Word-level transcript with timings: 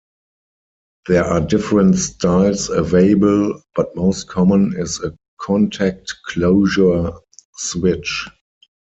There 1.07 1.23
are 1.25 1.39
different 1.39 1.95
styles 1.97 2.69
available 2.71 3.61
but 3.75 3.95
most 3.95 4.27
common 4.27 4.73
is 4.75 4.99
a 4.99 5.15
contact 5.39 6.11
closure 6.25 7.11
switch. 7.57 8.27